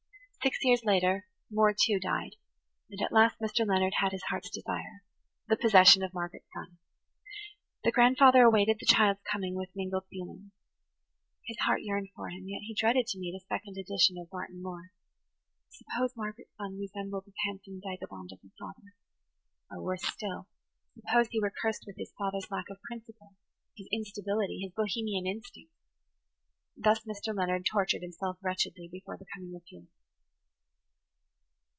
Six 0.43 0.57
years 0.65 0.83
later 0.83 1.27
Moore, 1.51 1.71
too, 1.79 1.99
died, 1.99 2.35
and 2.89 2.99
at 2.99 3.11
last 3.13 3.39
Mr. 3.39 3.63
Leonard 3.63 3.93
had 4.01 4.11
his 4.11 4.23
heart's 4.23 4.49
desire–the 4.49 5.57
possession 5.57 6.01
of 6.01 6.15
Margaret's 6.15 6.51
son. 6.51 6.79
The 7.83 7.91
grandfather 7.91 8.41
awaited 8.41 8.79
the 8.79 8.87
child's 8.87 9.21
coming 9.21 9.53
with 9.53 9.69
mingled 9.75 10.07
feelings. 10.09 10.49
His 11.45 11.59
heart 11.59 11.83
yearned 11.83 12.09
for 12.15 12.29
him, 12.29 12.49
yet 12.49 12.63
he 12.63 12.73
dreaded 12.73 13.05
to 13.07 13.19
meet 13.19 13.35
a 13.35 13.45
[Page 13.45 13.51
94] 13.51 13.55
second 13.55 13.77
edition 13.77 14.17
of 14.17 14.31
Martin 14.31 14.63
Moore. 14.63 14.91
Suppose 15.69 16.17
Margaret's 16.17 16.55
son 16.57 16.75
resembled 16.79 17.25
his 17.25 17.35
handsome 17.45 17.79
vagabond 17.79 18.31
of 18.31 18.39
a 18.43 18.49
father! 18.57 18.95
Or, 19.69 19.83
worse 19.83 20.07
still, 20.07 20.47
suppose 20.95 21.27
he 21.27 21.39
were 21.39 21.53
cursed 21.55 21.83
with 21.85 21.97
his 21.97 22.13
father's 22.17 22.49
lack 22.49 22.65
of 22.71 22.81
principle, 22.81 23.35
his 23.77 23.87
instability, 23.91 24.61
his 24.63 24.71
Bohemian 24.73 25.27
instincts. 25.27 25.75
Thus 26.75 27.01
Mr. 27.05 27.31
Leonard 27.37 27.67
tortured 27.67 28.01
himself 28.01 28.39
wretchedly 28.41 28.89
before 28.91 29.17
the 29.17 29.27
coming 29.31 29.55
of 29.55 29.61
Felix. 29.69 29.91